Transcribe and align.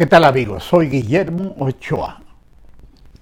¿Qué 0.00 0.06
tal 0.06 0.24
amigos? 0.24 0.64
Soy 0.64 0.88
Guillermo 0.88 1.54
Ochoa. 1.58 2.22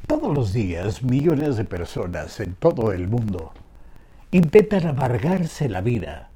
Todos 0.06 0.32
los 0.32 0.52
días 0.52 1.02
millones 1.02 1.56
de 1.56 1.64
personas 1.64 2.38
en 2.38 2.54
todo 2.54 2.92
el 2.92 3.08
mundo 3.08 3.52
intentan 4.30 4.86
amargarse 4.86 5.68
la 5.68 5.80
vida, 5.80 6.30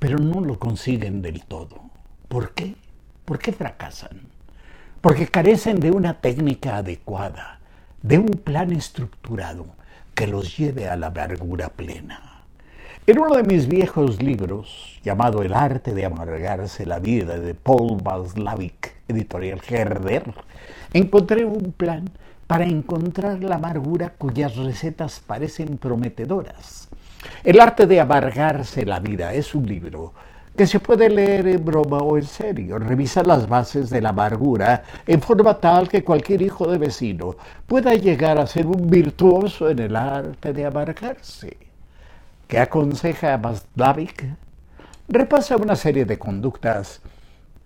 pero 0.00 0.18
no 0.18 0.40
lo 0.40 0.58
consiguen 0.58 1.22
del 1.22 1.44
todo. 1.44 1.82
¿Por 2.26 2.50
qué? 2.50 2.74
¿Por 3.24 3.38
qué 3.38 3.52
fracasan? 3.52 4.22
Porque 5.00 5.28
carecen 5.28 5.78
de 5.78 5.92
una 5.92 6.20
técnica 6.20 6.78
adecuada, 6.78 7.60
de 8.02 8.18
un 8.18 8.30
plan 8.30 8.72
estructurado 8.72 9.66
que 10.16 10.26
los 10.26 10.56
lleve 10.56 10.88
a 10.88 10.96
la 10.96 11.06
amargura 11.06 11.68
plena. 11.68 12.42
En 13.06 13.20
uno 13.20 13.36
de 13.36 13.44
mis 13.44 13.68
viejos 13.68 14.20
libros, 14.20 14.98
llamado 15.04 15.42
El 15.42 15.54
arte 15.54 15.94
de 15.94 16.06
amargarse 16.06 16.84
la 16.86 16.98
vida, 16.98 17.38
de 17.38 17.54
Paul 17.54 18.02
Vaslavic, 18.02 18.95
editorial 19.08 19.60
Herder, 19.66 20.24
encontré 20.92 21.44
un 21.44 21.72
plan 21.72 22.10
para 22.46 22.64
encontrar 22.64 23.42
la 23.42 23.56
amargura 23.56 24.14
cuyas 24.16 24.56
recetas 24.56 25.20
parecen 25.20 25.78
prometedoras. 25.78 26.88
El 27.42 27.60
arte 27.60 27.86
de 27.86 28.00
amargarse 28.00 28.84
la 28.86 29.00
vida 29.00 29.34
es 29.34 29.54
un 29.54 29.66
libro 29.66 30.12
que 30.56 30.66
se 30.66 30.80
puede 30.80 31.10
leer 31.10 31.46
en 31.48 31.64
broma 31.64 31.98
o 31.98 32.16
en 32.16 32.24
serio. 32.24 32.78
Revisa 32.78 33.22
las 33.22 33.48
bases 33.48 33.90
de 33.90 34.00
la 34.00 34.10
amargura 34.10 34.84
en 35.06 35.20
forma 35.20 35.58
tal 35.58 35.88
que 35.88 36.04
cualquier 36.04 36.40
hijo 36.42 36.66
de 36.66 36.78
vecino 36.78 37.36
pueda 37.66 37.94
llegar 37.94 38.38
a 38.38 38.46
ser 38.46 38.66
un 38.66 38.88
virtuoso 38.88 39.68
en 39.68 39.80
el 39.80 39.96
arte 39.96 40.52
de 40.52 40.64
amargarse 40.64 41.66
que 42.46 42.58
aconseja 42.58 43.36
Vaslavic 43.36 44.24
repasa 45.08 45.56
una 45.56 45.76
serie 45.76 46.04
de 46.04 46.18
conductas 46.18 47.00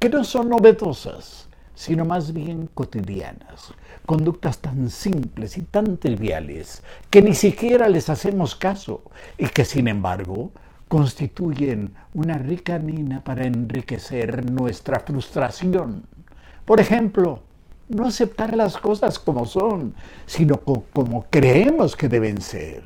que 0.01 0.09
no 0.09 0.25
son 0.25 0.49
novedosas, 0.49 1.47
sino 1.75 2.07
más 2.07 2.33
bien 2.33 2.71
cotidianas, 2.73 3.75
conductas 4.07 4.59
tan 4.59 4.89
simples 4.89 5.59
y 5.59 5.61
tan 5.63 5.99
triviales 5.99 6.83
que 7.11 7.21
ni 7.21 7.35
siquiera 7.35 7.87
les 7.89 8.09
hacemos 8.09 8.57
caso 8.57 9.03
y 9.37 9.47
que 9.47 9.65
sin 9.65 9.89
embargo 9.89 10.53
constituyen 10.89 11.93
una 12.15 12.39
rica 12.39 12.79
mina 12.79 13.23
para 13.23 13.45
enriquecer 13.45 14.51
nuestra 14.51 15.01
frustración. 15.01 16.05
Por 16.65 16.81
ejemplo, 16.81 17.43
no 17.91 18.07
aceptar 18.07 18.57
las 18.57 18.79
cosas 18.79 19.19
como 19.19 19.45
son, 19.45 19.95
sino 20.25 20.63
como 20.63 21.27
creemos 21.31 21.95
que 21.95 22.09
deben 22.09 22.41
ser 22.41 22.85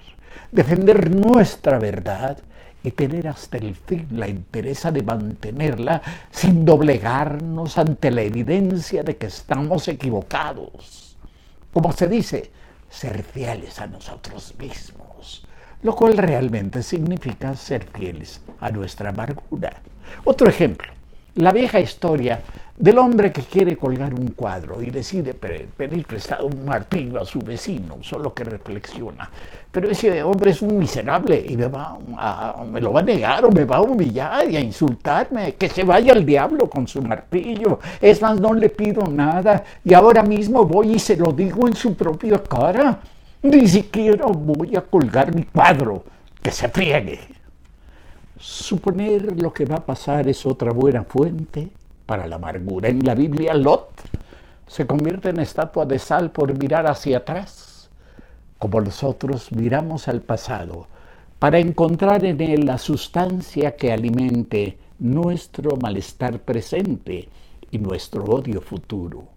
defender 0.51 1.15
nuestra 1.15 1.78
verdad 1.78 2.39
y 2.85 2.91
tener 2.91 3.27
hasta 3.27 3.57
el 3.57 3.75
fin 3.75 4.07
la 4.13 4.29
interés 4.29 4.85
de 4.93 5.03
mantenerla 5.03 6.03
sin 6.31 6.67
doblegarnos 6.67 7.79
ante 7.79 8.11
la 8.11 8.21
evidencia 8.21 9.03
de 9.03 9.17
que 9.17 9.27
estamos 9.27 9.89
equivocados. 9.89 11.17
Como 11.73 11.91
se 11.93 12.07
dice, 12.07 12.51
ser 12.91 13.23
fieles 13.23 13.81
a 13.81 13.87
nosotros 13.87 14.55
mismos, 14.59 15.47
lo 15.83 15.97
cual 15.97 16.19
realmente 16.19 16.83
significa 16.83 17.57
ser 17.57 17.87
fieles 17.87 18.43
a 18.61 18.71
nuestra 18.71 19.09
amargura. 19.09 19.81
Otro 20.25 20.47
ejemplo, 20.47 20.93
la 21.37 21.53
vieja 21.53 21.81
historia 21.81 22.41
del 22.77 22.99
hombre 22.99 23.31
que 23.31 23.43
quiere 23.43 23.77
colgar 23.77 24.13
un 24.15 24.29
cuadro 24.29 24.83
y 24.83 24.91
decide 24.91 25.33
pedir 25.35 26.07
prestado 26.07 26.47
un 26.47 26.65
martillo 26.65 27.21
a 27.21 27.25
su 27.25 27.39
vecino, 27.39 27.99
solo 28.03 28.35
que 28.35 28.43
reflexiona. 28.43 29.31
Pero 29.71 29.91
ese 29.91 30.23
hombre 30.23 30.51
es 30.51 30.62
un 30.62 30.79
miserable 30.79 31.45
y 31.49 31.57
me, 31.57 31.67
va 31.67 31.99
a, 32.17 32.65
me 32.65 32.81
lo 32.81 32.93
va 32.93 33.01
a 33.01 33.03
negar 33.05 33.45
o 33.45 33.51
me 33.51 33.65
va 33.65 33.77
a 33.77 33.83
humillar 33.83 34.51
y 34.51 34.57
a 34.57 34.61
insultarme, 34.61 35.55
que 35.55 35.69
se 35.69 35.85
vaya 35.85 36.12
al 36.12 36.25
diablo 36.25 36.69
con 36.69 36.87
su 36.87 37.01
martillo. 37.03 37.79
Es 38.01 38.21
más, 38.21 38.41
no 38.41 38.55
le 38.55 38.69
pido 38.69 39.06
nada 39.06 39.65
y 39.84 39.94
ahora 39.94 40.23
mismo 40.23 40.65
voy 40.65 40.94
y 40.94 40.99
se 40.99 41.17
lo 41.17 41.33
digo 41.33 41.67
en 41.69 41.75
su 41.75 41.94
propia 41.94 42.43
cara. 42.43 42.99
Ni 43.43 43.69
siquiera 43.69 44.27
voy 44.27 44.75
a 44.75 44.81
colgar 44.81 45.34
mi 45.34 45.44
cuadro, 45.44 46.05
que 46.43 46.50
se 46.50 46.69
friegue. 46.69 47.44
Suponer 48.39 49.41
lo 49.41 49.53
que 49.53 49.65
va 49.65 49.77
a 49.77 49.87
pasar 49.87 50.28
es 50.28 50.45
otra 50.45 50.72
buena 50.72 51.05
fuente 51.05 51.71
para 52.05 52.27
la 52.27 52.37
amargura. 52.37 52.89
En 52.89 53.05
la 53.05 53.15
Biblia, 53.15 53.55
Lot 53.55 53.91
se 54.67 54.87
convierte 54.87 55.31
en 55.31 55.41
estatua 55.41 55.87
de 55.87 55.99
sal 55.99 56.31
por 56.31 56.56
mirar 56.59 56.87
hacia 56.87 57.19
atrás, 57.19 57.91
como 58.59 58.81
nosotros 58.81 59.53
miramos 59.53 60.09
al 60.09 60.21
pasado, 60.21 60.89
para 61.39 61.59
encontrar 61.59 62.25
en 62.25 62.41
él 62.41 62.67
la 62.67 62.78
sustancia 62.78 63.77
que 63.77 63.93
alimente 63.93 64.78
nuestro 64.99 65.77
malestar 65.77 66.41
presente 66.41 67.28
y 67.71 67.78
nuestro 67.78 68.25
odio 68.25 68.61
futuro. 68.61 69.34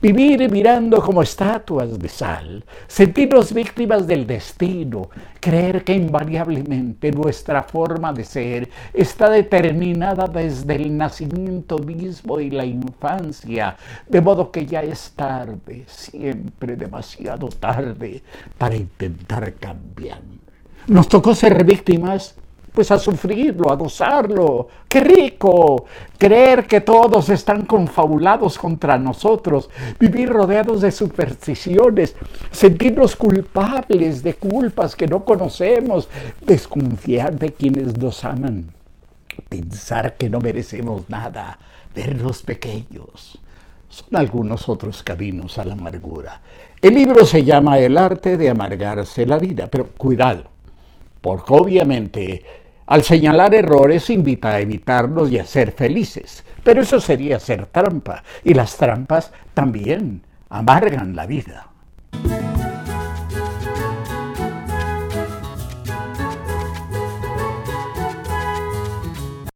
Vivir 0.00 0.50
mirando 0.50 1.02
como 1.02 1.22
estatuas 1.22 1.98
de 1.98 2.08
sal, 2.08 2.64
sentirnos 2.86 3.52
víctimas 3.52 4.06
del 4.06 4.26
destino, 4.26 5.10
creer 5.40 5.82
que 5.84 5.94
invariablemente 5.94 7.10
nuestra 7.10 7.62
forma 7.62 8.12
de 8.12 8.24
ser 8.24 8.68
está 8.92 9.28
determinada 9.28 10.26
desde 10.26 10.76
el 10.76 10.96
nacimiento 10.96 11.78
mismo 11.78 12.38
y 12.40 12.50
la 12.50 12.64
infancia, 12.64 13.76
de 14.08 14.20
modo 14.20 14.50
que 14.50 14.66
ya 14.66 14.82
es 14.82 15.12
tarde, 15.16 15.84
siempre 15.86 16.76
demasiado 16.76 17.48
tarde, 17.48 18.22
para 18.56 18.76
intentar 18.76 19.52
cambiar. 19.54 20.20
Nos 20.86 21.08
tocó 21.08 21.34
ser 21.34 21.64
víctimas 21.64 22.34
pues 22.72 22.90
a 22.90 22.98
sufrirlo, 22.98 23.70
a 23.70 23.76
gozarlo. 23.76 24.68
¡Qué 24.88 25.00
rico! 25.00 25.86
Creer 26.16 26.66
que 26.66 26.80
todos 26.80 27.28
están 27.28 27.64
confabulados 27.64 28.58
contra 28.58 28.98
nosotros, 28.98 29.70
vivir 29.98 30.28
rodeados 30.28 30.80
de 30.80 30.90
supersticiones, 30.90 32.16
sentirnos 32.50 33.16
culpables 33.16 34.22
de 34.22 34.34
culpas 34.34 34.96
que 34.96 35.06
no 35.06 35.24
conocemos, 35.24 36.08
desconfiar 36.40 37.38
de 37.38 37.52
quienes 37.52 37.96
nos 37.96 38.24
aman, 38.24 38.70
pensar 39.48 40.16
que 40.16 40.28
no 40.28 40.40
merecemos 40.40 41.08
nada, 41.08 41.58
vernos 41.94 42.42
pequeños. 42.42 43.38
Son 43.88 44.16
algunos 44.16 44.68
otros 44.68 45.02
caminos 45.02 45.58
a 45.58 45.64
la 45.64 45.72
amargura. 45.72 46.40
El 46.80 46.94
libro 46.94 47.24
se 47.24 47.42
llama 47.42 47.78
El 47.78 47.96
arte 47.96 48.36
de 48.36 48.50
amargarse 48.50 49.26
la 49.26 49.38
vida, 49.38 49.66
pero 49.68 49.88
cuidado, 49.88 50.44
porque 51.20 51.52
obviamente 51.52 52.42
al 52.86 53.02
señalar 53.02 53.54
errores 53.54 54.08
invita 54.08 54.54
a 54.54 54.60
evitarlos 54.60 55.30
y 55.30 55.38
a 55.38 55.44
ser 55.44 55.72
felices. 55.72 56.42
Pero 56.64 56.80
eso 56.80 57.00
sería 57.00 57.38
ser 57.38 57.66
trampa. 57.66 58.22
Y 58.44 58.54
las 58.54 58.76
trampas 58.76 59.32
también 59.52 60.22
amargan 60.48 61.14
la 61.14 61.26
vida. 61.26 61.68